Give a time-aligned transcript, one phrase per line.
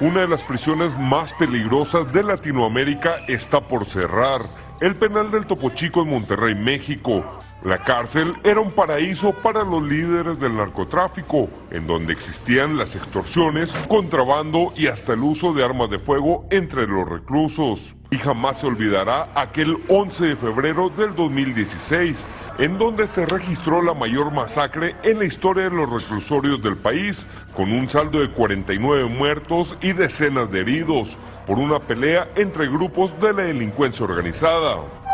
[0.00, 4.42] una de las prisiones más peligrosas de Latinoamérica está por cerrar.
[4.80, 7.24] El penal del Topo Chico en Monterrey, México.
[7.64, 13.72] La cárcel era un paraíso para los líderes del narcotráfico, en donde existían las extorsiones,
[13.88, 17.96] contrabando y hasta el uso de armas de fuego entre los reclusos.
[18.10, 23.94] Y jamás se olvidará aquel 11 de febrero del 2016, en donde se registró la
[23.94, 27.26] mayor masacre en la historia de los reclusorios del país,
[27.56, 33.18] con un saldo de 49 muertos y decenas de heridos, por una pelea entre grupos
[33.18, 35.05] de la delincuencia organizada.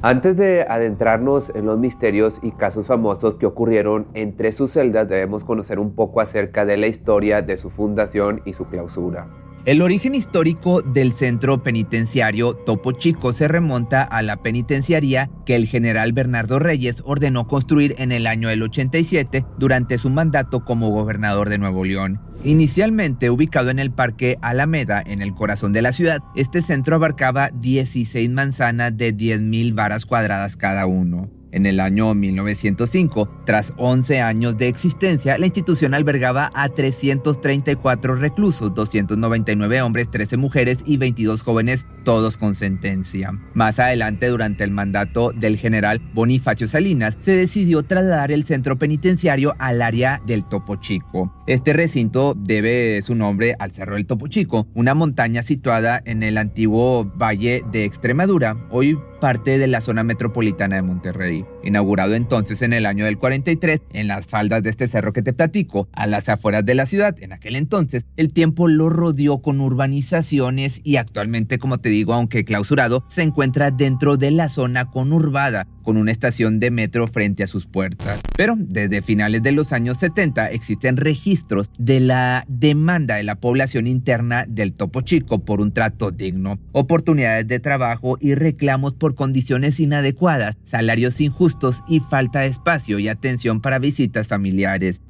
[0.00, 5.42] Antes de adentrarnos en los misterios y casos famosos que ocurrieron entre sus celdas, debemos
[5.42, 9.26] conocer un poco acerca de la historia de su fundación y su clausura.
[9.68, 15.66] El origen histórico del centro penitenciario Topo Chico se remonta a la penitenciaría que el
[15.66, 21.50] general Bernardo Reyes ordenó construir en el año del 87 durante su mandato como gobernador
[21.50, 22.18] de Nuevo León.
[22.44, 27.50] Inicialmente ubicado en el Parque Alameda, en el corazón de la ciudad, este centro abarcaba
[27.50, 31.28] 16 manzanas de 10.000 varas cuadradas cada uno.
[31.50, 38.74] En el año 1905, tras 11 años de existencia, la institución albergaba a 334 reclusos,
[38.74, 43.32] 299 hombres, 13 mujeres y 22 jóvenes, todos con sentencia.
[43.54, 49.54] Más adelante, durante el mandato del general Bonifacio Salinas, se decidió trasladar el centro penitenciario
[49.58, 51.32] al área del Topo Chico.
[51.48, 56.36] Este recinto debe su nombre al Cerro del Topo Chico, una montaña situada en el
[56.36, 61.46] antiguo Valle de Extremadura, hoy parte de la zona metropolitana de Monterrey.
[61.64, 65.32] Inaugurado entonces en el año del 43, en las faldas de este cerro que te
[65.32, 69.62] platico, a las afueras de la ciudad, en aquel entonces, el tiempo lo rodeó con
[69.62, 75.66] urbanizaciones y actualmente, como te digo, aunque clausurado, se encuentra dentro de la zona conurbada,
[75.88, 78.20] con una estación de metro frente a sus puertas.
[78.36, 83.86] Pero desde finales de los años 70 existen registros de la demanda de la población
[83.86, 89.80] interna del Topo Chico por un trato digno, oportunidades de trabajo y reclamos por condiciones
[89.80, 95.00] inadecuadas, salarios injustos y falta de espacio y atención para visitas familiares.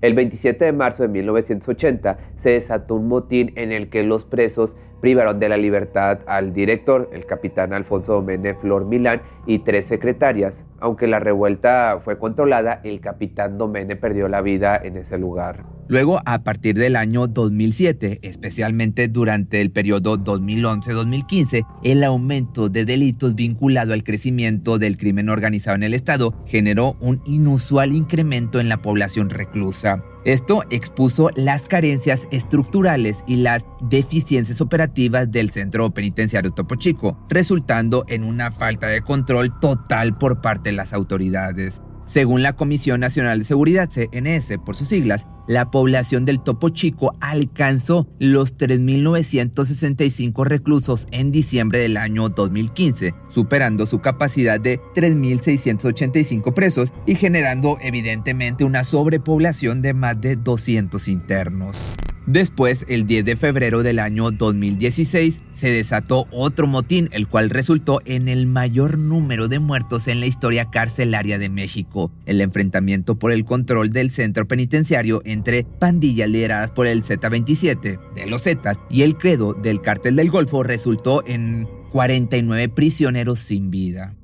[0.00, 4.76] El 27 de marzo de 1980 se desató un motín en el que los presos
[5.00, 10.64] privaron de la libertad al director, el capitán Alfonso Doménez Flor Milán, y tres secretarias.
[10.80, 15.77] Aunque la revuelta fue controlada, el capitán Doménez perdió la vida en ese lugar.
[15.88, 23.34] Luego, a partir del año 2007, especialmente durante el periodo 2011-2015, el aumento de delitos
[23.34, 28.82] vinculado al crecimiento del crimen organizado en el Estado generó un inusual incremento en la
[28.82, 30.04] población reclusa.
[30.26, 38.04] Esto expuso las carencias estructurales y las deficiencias operativas del centro penitenciario Topo Chico, resultando
[38.08, 41.80] en una falta de control total por parte de las autoridades.
[42.08, 47.12] Según la Comisión Nacional de Seguridad, CNS por sus siglas, la población del Topo Chico
[47.20, 56.94] alcanzó los 3.965 reclusos en diciembre del año 2015, superando su capacidad de 3.685 presos
[57.04, 61.84] y generando evidentemente una sobrepoblación de más de 200 internos.
[62.28, 68.02] Después, el 10 de febrero del año 2016, se desató otro motín, el cual resultó
[68.04, 72.12] en el mayor número de muertos en la historia carcelaria de México.
[72.26, 78.26] El enfrentamiento por el control del centro penitenciario entre pandillas lideradas por el Z-27 de
[78.26, 84.17] los Zetas y el credo del cártel del Golfo resultó en 49 prisioneros sin vida.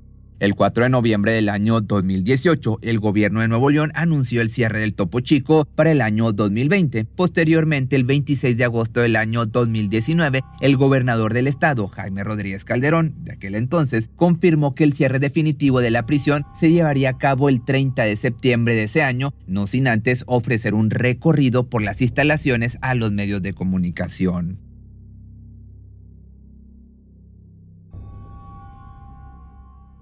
[0.44, 4.78] El 4 de noviembre del año 2018, el gobierno de Nuevo León anunció el cierre
[4.78, 7.06] del Topo Chico para el año 2020.
[7.06, 13.14] Posteriormente, el 26 de agosto del año 2019, el gobernador del estado, Jaime Rodríguez Calderón,
[13.24, 17.48] de aquel entonces, confirmó que el cierre definitivo de la prisión se llevaría a cabo
[17.48, 22.02] el 30 de septiembre de ese año, no sin antes ofrecer un recorrido por las
[22.02, 24.63] instalaciones a los medios de comunicación.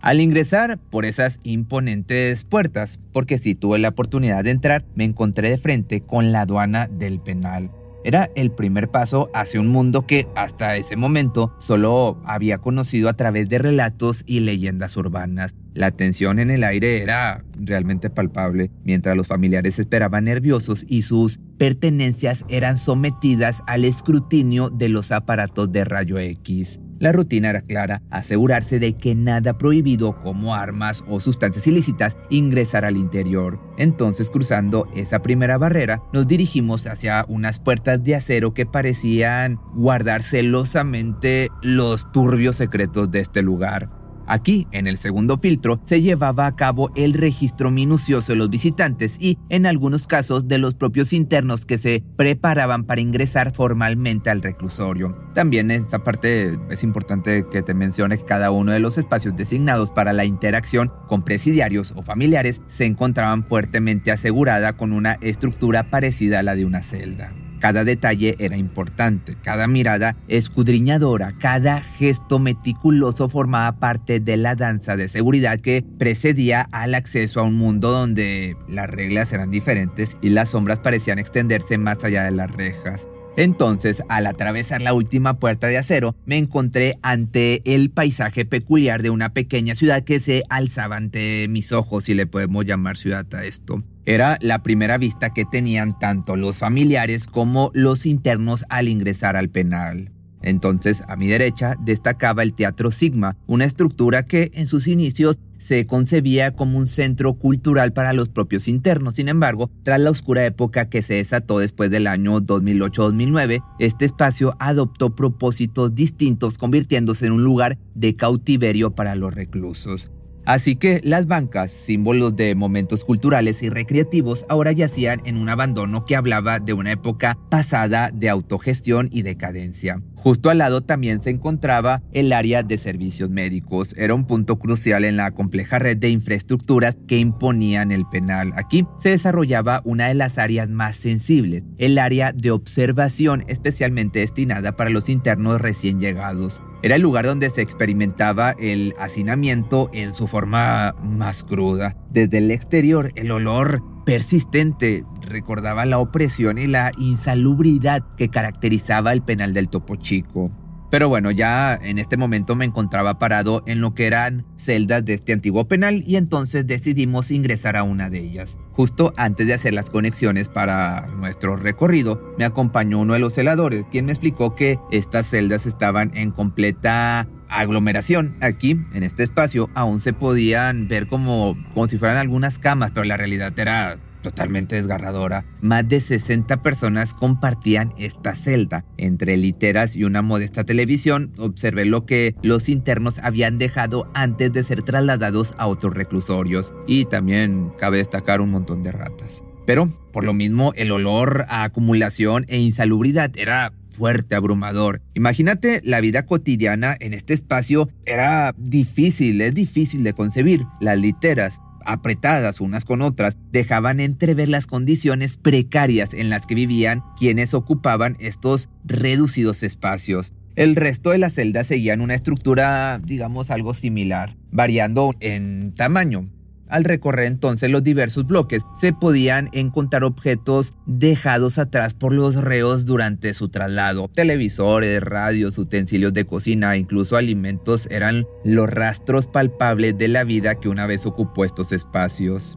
[0.03, 5.51] Al ingresar por esas imponentes puertas, porque si tuve la oportunidad de entrar, me encontré
[5.51, 7.71] de frente con la aduana del penal.
[8.05, 13.13] Era el primer paso hacia un mundo que hasta ese momento solo había conocido a
[13.15, 15.55] través de relatos y leyendas urbanas.
[15.73, 21.39] La tensión en el aire era realmente palpable, mientras los familiares esperaban nerviosos y sus
[21.59, 26.81] pertenencias eran sometidas al escrutinio de los aparatos de rayo X.
[27.03, 32.87] La rutina era clara, asegurarse de que nada prohibido como armas o sustancias ilícitas ingresara
[32.87, 33.59] al interior.
[33.77, 40.23] Entonces, cruzando esa primera barrera, nos dirigimos hacia unas puertas de acero que parecían guardar
[40.23, 44.02] celosamente los turbios secretos de este lugar.
[44.27, 49.17] Aquí, en el segundo filtro, se llevaba a cabo el registro minucioso de los visitantes
[49.21, 54.43] y, en algunos casos, de los propios internos que se preparaban para ingresar formalmente al
[54.43, 55.17] reclusorio.
[55.35, 59.37] También en esta parte es importante que te mencione que cada uno de los espacios
[59.37, 65.91] designados para la interacción con presidiarios o familiares se encontraban fuertemente asegurada con una estructura
[65.91, 67.33] parecida a la de una celda.
[67.63, 74.97] Cada detalle era importante, cada mirada escudriñadora, cada gesto meticuloso formaba parte de la danza
[74.97, 80.31] de seguridad que precedía al acceso a un mundo donde las reglas eran diferentes y
[80.31, 83.07] las sombras parecían extenderse más allá de las rejas.
[83.37, 89.11] Entonces, al atravesar la última puerta de acero, me encontré ante el paisaje peculiar de
[89.11, 93.45] una pequeña ciudad que se alzaba ante mis ojos, si le podemos llamar ciudad a
[93.45, 93.85] esto.
[94.05, 99.49] Era la primera vista que tenían tanto los familiares como los internos al ingresar al
[99.49, 100.11] penal.
[100.43, 105.87] Entonces, a mi derecha destacaba el Teatro Sigma, una estructura que en sus inicios se
[105.87, 109.15] concebía como un centro cultural para los propios internos.
[109.15, 114.57] Sin embargo, tras la oscura época que se desató después del año 2008-2009, este espacio
[114.59, 120.11] adoptó propósitos distintos, convirtiéndose en un lugar de cautiverio para los reclusos.
[120.45, 126.05] Así que las bancas, símbolos de momentos culturales y recreativos, ahora yacían en un abandono
[126.05, 130.03] que hablaba de una época pasada de autogestión y decadencia.
[130.15, 133.95] Justo al lado también se encontraba el área de servicios médicos.
[133.99, 138.53] Era un punto crucial en la compleja red de infraestructuras que imponían el penal.
[138.55, 144.77] Aquí se desarrollaba una de las áreas más sensibles, el área de observación especialmente destinada
[144.77, 146.63] para los internos recién llegados.
[146.83, 151.97] Era el lugar donde se experimentaba el hacinamiento en su forma más cruda.
[152.11, 159.23] Desde el exterior, el olor persistente recordaba la opresión y la insalubridad que caracterizaba el
[159.23, 160.51] penal del Topo Chico.
[160.93, 165.15] Pero bueno, ya en este momento me encontraba parado en lo que eran celdas de
[165.15, 168.59] este antiguo penal y entonces decidimos ingresar a una de ellas.
[168.73, 173.87] Justo antes de hacer las conexiones para nuestro recorrido, me acompañó uno de los celadores,
[173.91, 178.37] quien me explicó que estas celdas estaban en completa aglomeración.
[178.43, 183.05] Aquí, en este espacio, aún se podían ver como, como si fueran algunas camas, pero
[183.05, 185.45] la realidad era totalmente desgarradora.
[185.61, 188.85] Más de 60 personas compartían esta celda.
[188.97, 194.63] Entre literas y una modesta televisión, observé lo que los internos habían dejado antes de
[194.63, 196.75] ser trasladados a otros reclusorios.
[196.87, 199.45] Y también cabe destacar un montón de ratas.
[199.67, 205.03] Pero, por lo mismo, el olor a acumulación e insalubridad era fuerte, abrumador.
[205.15, 210.65] Imagínate la vida cotidiana en este espacio era difícil, es difícil de concebir.
[210.81, 217.03] Las literas, apretadas unas con otras, dejaban entrever las condiciones precarias en las que vivían
[217.19, 220.35] quienes ocupaban estos reducidos espacios.
[220.55, 226.29] El resto de las celdas seguían una estructura, digamos, algo similar, variando en tamaño.
[226.73, 232.87] Al recorrer entonces los diversos bloques, se podían encontrar objetos dejados atrás por los reos
[232.87, 234.09] durante su traslado.
[234.09, 240.71] Televisores, radios, utensilios de cocina, incluso alimentos eran los rastros palpables de la vida que
[240.71, 242.57] una vez ocupó estos espacios.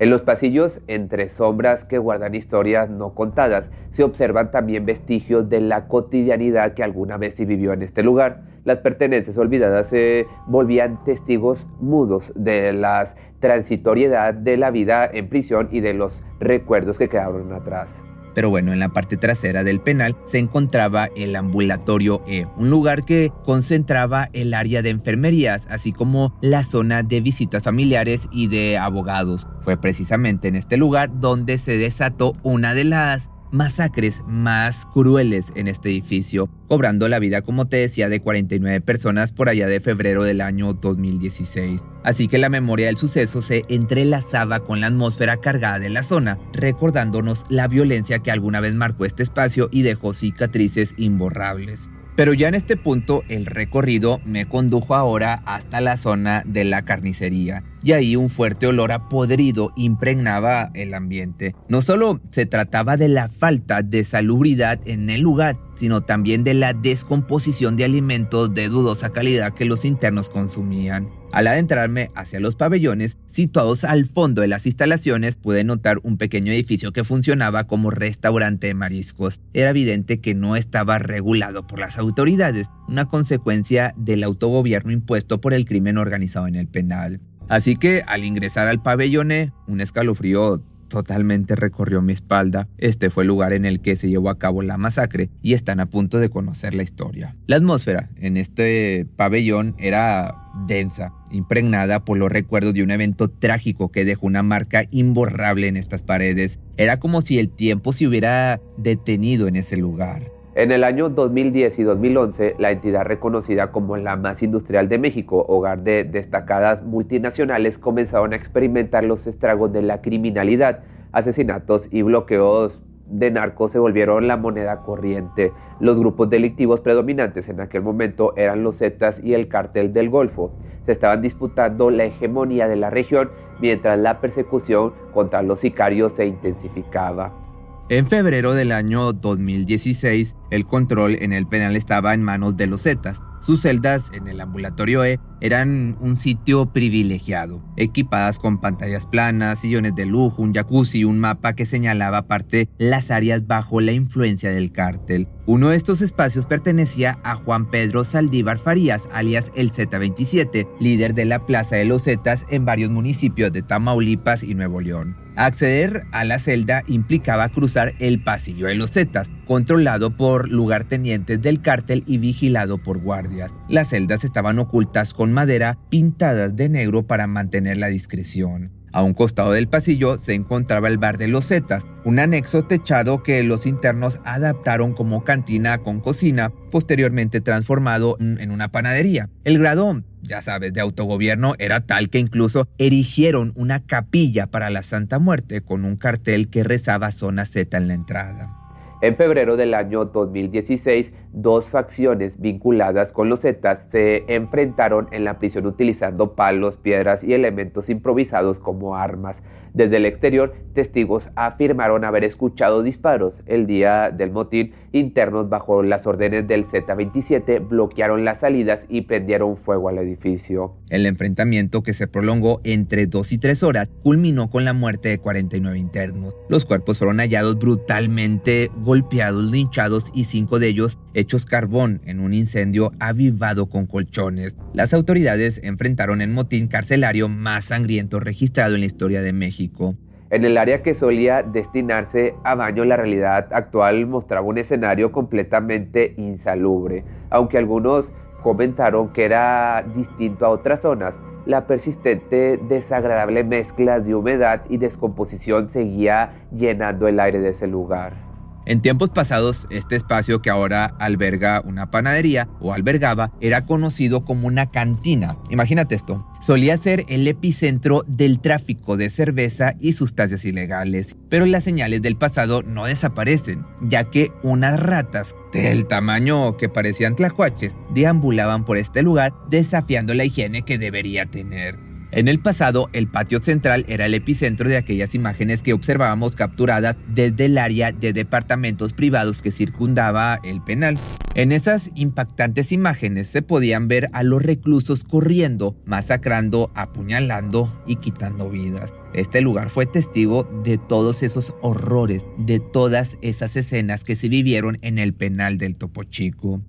[0.00, 5.60] En los pasillos, entre sombras que guardan historias no contadas, se observan también vestigios de
[5.60, 8.42] la cotidianidad que alguna vez vivió en este lugar.
[8.64, 13.08] Las pertenencias olvidadas se volvían testigos mudos de la
[13.40, 18.00] transitoriedad de la vida en prisión y de los recuerdos que quedaron atrás.
[18.38, 23.04] Pero bueno, en la parte trasera del penal se encontraba el ambulatorio E, un lugar
[23.04, 28.78] que concentraba el área de enfermerías, así como la zona de visitas familiares y de
[28.78, 29.48] abogados.
[29.62, 35.68] Fue precisamente en este lugar donde se desató una de las masacres más crueles en
[35.68, 40.22] este edificio, cobrando la vida, como te decía, de 49 personas por allá de febrero
[40.22, 41.82] del año 2016.
[42.04, 46.38] Así que la memoria del suceso se entrelazaba con la atmósfera cargada de la zona,
[46.52, 51.88] recordándonos la violencia que alguna vez marcó este espacio y dejó cicatrices imborrables.
[52.16, 56.84] Pero ya en este punto el recorrido me condujo ahora hasta la zona de la
[56.84, 61.54] carnicería y ahí un fuerte olor a podrido impregnaba el ambiente.
[61.68, 66.54] No solo se trataba de la falta de salubridad en el lugar, sino también de
[66.54, 71.08] la descomposición de alimentos de dudosa calidad que los internos consumían.
[71.30, 76.52] Al adentrarme hacia los pabellones, situados al fondo de las instalaciones, pude notar un pequeño
[76.52, 79.40] edificio que funcionaba como restaurante de mariscos.
[79.52, 85.52] Era evidente que no estaba regulado por las autoridades, una consecuencia del autogobierno impuesto por
[85.52, 87.20] el crimen organizado en el penal.
[87.48, 89.32] Así que al ingresar al pabellón,
[89.66, 92.68] un escalofrío totalmente recorrió mi espalda.
[92.78, 95.80] Este fue el lugar en el que se llevó a cabo la masacre y están
[95.80, 97.36] a punto de conocer la historia.
[97.46, 103.90] La atmósfera en este pabellón era densa, impregnada por los recuerdos de un evento trágico
[103.90, 106.58] que dejó una marca imborrable en estas paredes.
[106.76, 110.37] Era como si el tiempo se hubiera detenido en ese lugar.
[110.58, 115.46] En el año 2010 y 2011, la entidad reconocida como la más industrial de México,
[115.46, 120.80] hogar de destacadas multinacionales, comenzaron a experimentar los estragos de la criminalidad,
[121.12, 125.52] asesinatos y bloqueos de narcos se volvieron la moneda corriente.
[125.78, 130.50] Los grupos delictivos predominantes en aquel momento eran los Zetas y el Cártel del Golfo.
[130.82, 136.26] Se estaban disputando la hegemonía de la región mientras la persecución contra los sicarios se
[136.26, 137.47] intensificaba.
[137.90, 142.82] En febrero del año 2016, el control en el penal estaba en manos de los
[142.82, 143.22] Zetas.
[143.40, 149.94] Sus celdas en el ambulatorio E eran un sitio privilegiado, equipadas con pantallas planas, sillones
[149.94, 154.50] de lujo, un jacuzzi y un mapa que señalaba aparte las áreas bajo la influencia
[154.50, 155.28] del cártel.
[155.46, 161.24] Uno de estos espacios pertenecía a Juan Pedro Saldívar Farías, alias el Z27, líder de
[161.24, 165.16] la Plaza de los Zetas en varios municipios de Tamaulipas y Nuevo León.
[165.38, 171.62] Acceder a la celda implicaba cruzar el pasillo de los Zetas, controlado por lugartenientes del
[171.62, 173.54] cártel y vigilado por guardias.
[173.68, 178.78] Las celdas estaban ocultas con madera pintadas de negro para mantener la discreción.
[178.92, 183.22] A un costado del pasillo se encontraba el bar de los Zetas, un anexo techado
[183.22, 189.28] que los internos adaptaron como cantina con cocina, posteriormente transformado en una panadería.
[189.44, 194.82] El gradón, ya sabes, de autogobierno era tal que incluso erigieron una capilla para la
[194.82, 198.57] Santa Muerte con un cartel que rezaba zona Z en la entrada.
[199.00, 205.38] En febrero del año 2016, dos facciones vinculadas con los Zetas se enfrentaron en la
[205.38, 209.44] prisión utilizando palos, piedras y elementos improvisados como armas.
[209.72, 213.42] Desde el exterior, testigos afirmaron haber escuchado disparos.
[213.46, 219.56] El día del motín, internos bajo las órdenes del Z-27 bloquearon las salidas y prendieron
[219.56, 220.74] fuego al edificio.
[220.88, 225.18] El enfrentamiento, que se prolongó entre dos y tres horas, culminó con la muerte de
[225.18, 226.36] 49 internos.
[226.48, 232.32] Los cuerpos fueron hallados brutalmente golpeados, linchados y cinco de ellos hechos carbón en un
[232.32, 234.56] incendio avivado con colchones.
[234.72, 239.94] Las autoridades enfrentaron el motín carcelario más sangriento registrado en la historia de México.
[240.30, 246.14] En el área que solía destinarse a baño, la realidad actual mostraba un escenario completamente
[246.16, 247.04] insalubre.
[247.28, 248.10] Aunque algunos
[248.42, 255.68] comentaron que era distinto a otras zonas, la persistente desagradable mezcla de humedad y descomposición
[255.68, 258.27] seguía llenando el aire de ese lugar.
[258.68, 264.46] En tiempos pasados, este espacio que ahora alberga una panadería o albergaba era conocido como
[264.46, 265.38] una cantina.
[265.48, 266.28] Imagínate esto.
[266.42, 271.16] Solía ser el epicentro del tráfico de cerveza y sustancias ilegales.
[271.30, 277.16] Pero las señales del pasado no desaparecen, ya que unas ratas del tamaño que parecían
[277.16, 281.87] tlacuaches deambulaban por este lugar desafiando la higiene que debería tener.
[282.10, 286.96] En el pasado, el patio central era el epicentro de aquellas imágenes que observábamos capturadas
[287.06, 290.98] desde el área de departamentos privados que circundaba el penal.
[291.34, 298.48] En esas impactantes imágenes se podían ver a los reclusos corriendo, masacrando, apuñalando y quitando
[298.48, 298.94] vidas.
[299.12, 304.78] Este lugar fue testigo de todos esos horrores, de todas esas escenas que se vivieron
[304.80, 306.62] en el penal del Topo Chico.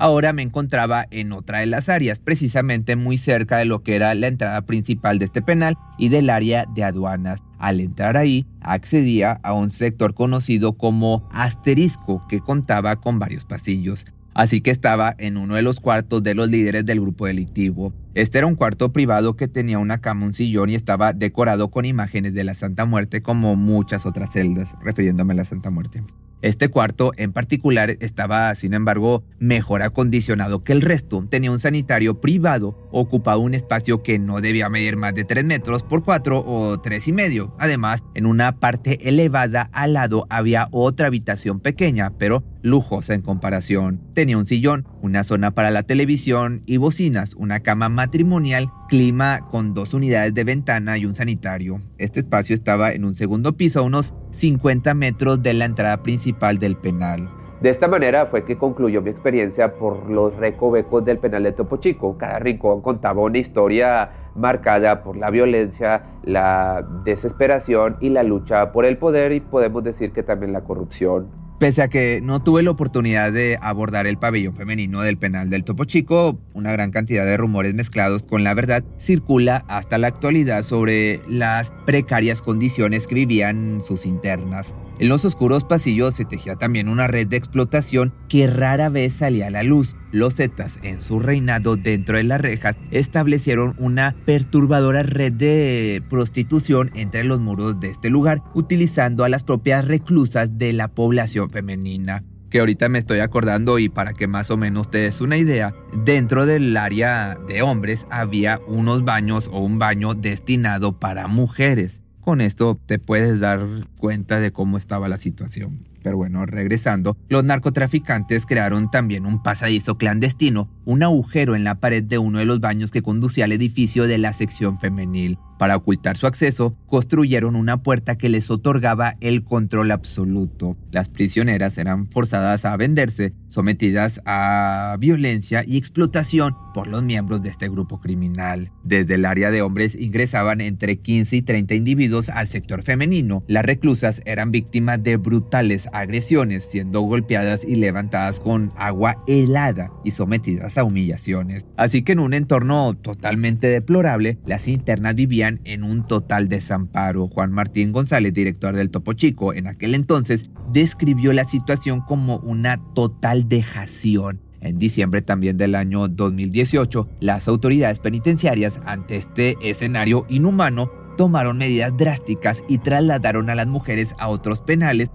[0.00, 4.14] Ahora me encontraba en otra de las áreas, precisamente muy cerca de lo que era
[4.14, 7.42] la entrada principal de este penal y del área de aduanas.
[7.58, 14.06] Al entrar ahí, accedía a un sector conocido como asterisco, que contaba con varios pasillos.
[14.32, 17.92] Así que estaba en uno de los cuartos de los líderes del grupo delictivo.
[18.14, 21.84] Este era un cuarto privado que tenía una cama, un sillón y estaba decorado con
[21.84, 26.02] imágenes de la Santa Muerte como muchas otras celdas, refiriéndome a la Santa Muerte.
[26.42, 31.26] Este cuarto en particular estaba, sin embargo, mejor acondicionado que el resto.
[31.28, 35.82] Tenía un sanitario privado, ocupaba un espacio que no debía medir más de 3 metros
[35.82, 37.54] por 4 o tres y medio.
[37.58, 44.00] Además, en una parte elevada al lado había otra habitación pequeña, pero lujosa en comparación.
[44.14, 49.74] Tenía un sillón, una zona para la televisión y bocinas, una cama matrimonial, clima con
[49.74, 51.82] dos unidades de ventana y un sanitario.
[51.98, 56.58] Este espacio estaba en un segundo piso a unos 50 metros de la entrada principal
[56.58, 57.30] del penal.
[57.60, 61.76] De esta manera fue que concluyó mi experiencia por los recovecos del penal de Topo
[61.76, 62.16] Chico.
[62.16, 68.86] Cada rincón contaba una historia marcada por la violencia, la desesperación y la lucha por
[68.86, 71.39] el poder y podemos decir que también la corrupción.
[71.60, 75.62] Pese a que no tuve la oportunidad de abordar el pabellón femenino del penal del
[75.62, 80.62] Topo Chico, una gran cantidad de rumores mezclados con la verdad circula hasta la actualidad
[80.62, 84.74] sobre las precarias condiciones que vivían sus internas.
[85.00, 89.46] En los oscuros pasillos se tejía también una red de explotación que rara vez salía
[89.46, 89.96] a la luz.
[90.12, 96.90] Los Zetas, en su reinado dentro de las rejas, establecieron una perturbadora red de prostitución
[96.94, 102.22] entre los muros de este lugar, utilizando a las propias reclusas de la población femenina
[102.50, 105.72] que ahorita me estoy acordando y para que más o menos te des una idea,
[106.04, 112.02] dentro del área de hombres había unos baños o un baño destinado para mujeres.
[112.30, 113.58] Con esto te puedes dar
[113.96, 115.84] cuenta de cómo estaba la situación.
[116.00, 122.04] Pero bueno, regresando, los narcotraficantes crearon también un pasadizo clandestino, un agujero en la pared
[122.04, 125.38] de uno de los baños que conducía al edificio de la sección femenil.
[125.60, 130.78] Para ocultar su acceso, construyeron una puerta que les otorgaba el control absoluto.
[130.90, 137.50] Las prisioneras eran forzadas a venderse, sometidas a violencia y explotación por los miembros de
[137.50, 138.72] este grupo criminal.
[138.84, 143.44] Desde el área de hombres ingresaban entre 15 y 30 individuos al sector femenino.
[143.46, 150.12] Las reclusas eran víctimas de brutales agresiones, siendo golpeadas y levantadas con agua helada y
[150.12, 151.66] sometidas a humillaciones.
[151.76, 157.26] Así que en un entorno totalmente deplorable, las internas vivían en un total desamparo.
[157.26, 162.76] Juan Martín González, director del Topo Chico, en aquel entonces, describió la situación como una
[162.94, 164.40] total dejación.
[164.60, 171.96] En diciembre también del año 2018, las autoridades penitenciarias ante este escenario inhumano tomaron medidas
[171.96, 175.10] drásticas y trasladaron a las mujeres a otros penales.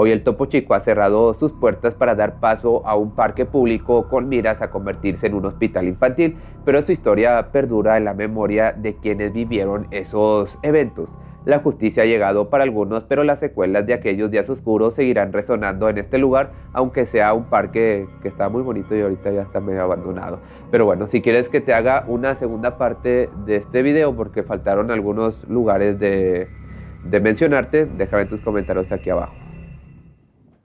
[0.00, 4.08] Hoy el Topo Chico ha cerrado sus puertas para dar paso a un parque público
[4.08, 8.70] con miras a convertirse en un hospital infantil, pero su historia perdura en la memoria
[8.70, 11.18] de quienes vivieron esos eventos.
[11.44, 15.88] La justicia ha llegado para algunos, pero las secuelas de aquellos días oscuros seguirán resonando
[15.88, 19.58] en este lugar, aunque sea un parque que está muy bonito y ahorita ya está
[19.58, 20.38] medio abandonado.
[20.70, 24.92] Pero bueno, si quieres que te haga una segunda parte de este video, porque faltaron
[24.92, 26.46] algunos lugares de,
[27.02, 29.47] de mencionarte, déjame tus comentarios aquí abajo.